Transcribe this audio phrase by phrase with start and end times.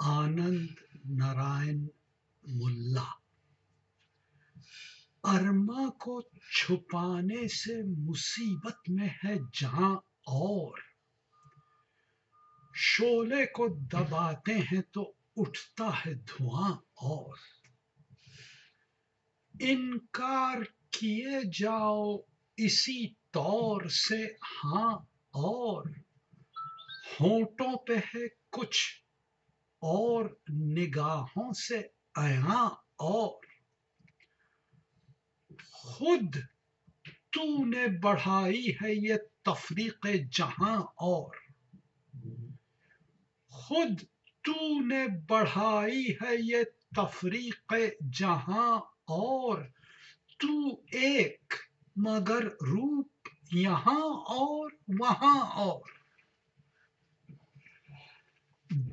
[0.00, 0.68] آنند
[1.10, 1.86] نارائن
[2.44, 3.06] ملا
[5.24, 6.20] ارما کو
[6.54, 9.94] چھپانے سے مصیبت میں ہے جہاں
[10.34, 10.78] اور
[12.74, 16.72] شولے کو دباتے ہیں تو اٹھتا ہے دھواں
[17.04, 17.36] اور
[19.54, 22.16] انکار کیے جاؤ
[22.58, 24.24] اسی طور سے
[24.54, 24.92] ہاں
[25.42, 25.86] اور
[27.20, 28.78] ہونٹوں پہ ہے کچھ
[29.78, 31.78] اور نگاہوں سے
[32.14, 33.44] ایاں اور۔
[35.72, 36.36] خود
[37.30, 41.34] تو نے بڑھائی ہے یہ تفریق جہاں اور۔
[43.48, 44.02] خود
[44.40, 46.58] تو نے بڑھائی ہے یہ
[46.96, 47.72] تفریق
[48.12, 49.62] جہاں اور۔
[50.38, 51.54] تو ایک
[51.96, 55.97] مگر روپ یہاں اور وہاں اور۔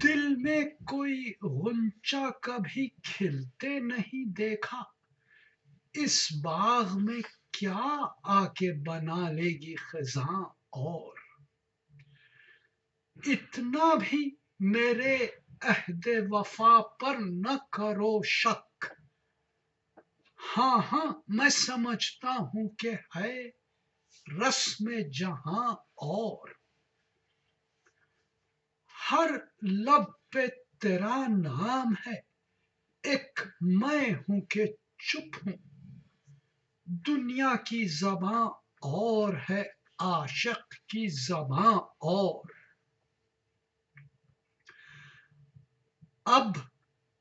[0.06, 4.84] دل میں کوئی غنچہ کبھی کھلتے نہیں دیکھا۔
[5.94, 7.22] اس باغ میں
[7.52, 11.18] کیا آ کے بنا لے گی خزاں اور؟
[13.16, 15.28] اتنا بھی میرے
[15.62, 18.86] عہد وفا پر نہ کرو شک۔
[20.58, 23.50] ہاں ہاں میں سمجھتا ہوں کہ ہے
[24.42, 26.65] رسم جہاں اور۔
[29.12, 29.30] ہر
[29.62, 30.46] لب پہ
[30.80, 32.16] تیرا نام ہے۔
[33.04, 34.66] ایک میں ہوں کہ
[34.98, 35.54] چپ ہوں۔
[36.86, 38.46] دنیا کی زباں
[38.82, 39.64] اور ہے،
[40.00, 42.50] عاشق کی زباں اور۔
[46.26, 46.56] اب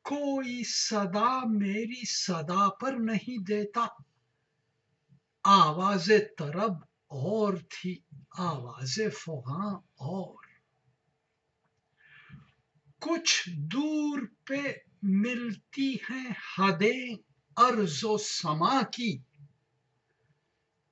[0.02, 3.86] کوئی صدا میری صدا پر نہیں دیتا۔
[5.44, 6.72] آواز طرب
[7.06, 7.98] اور تھی
[8.38, 10.43] آواز فغاں اور۔
[13.04, 17.16] کچھ دور پہ ملتی ہیں حدیں
[17.56, 19.18] ارض و سما کی۔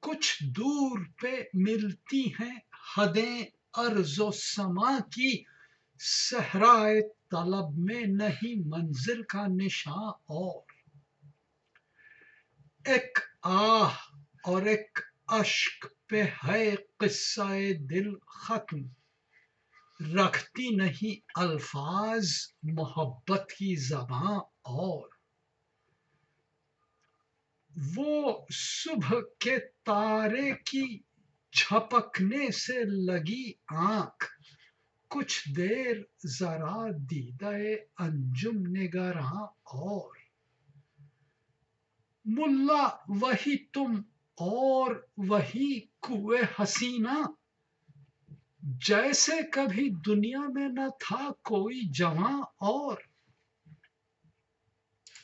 [0.00, 2.60] کچھ دور پہ ملتی ہیں
[2.96, 5.44] حدیں ارض و سما کی۔
[5.98, 10.62] صحرائے طلب میں نہیں منزل کا نشاں اور۔
[12.84, 13.90] ایک آہ
[14.44, 19.01] اور ایک اشک پہ ہے قصہ دل ختم۔
[20.00, 22.28] رکھتی نہیں، الفاظ
[22.62, 25.08] محبت کی زباں اور۔
[27.96, 30.98] وہ صبح کے تارے کی
[31.52, 34.24] جھپکنے سے لگی آنکھ۔
[35.08, 37.52] کچھ دیر ذرا دیدہ
[37.98, 40.16] انجم نگراں اور۔
[42.24, 44.02] ملا، وہی تم
[44.34, 47.41] اور وہی کوئے حسینہ۔
[48.62, 53.11] جیسے کبھی دنیا میں نہ تھا کوئی جہاں اور۔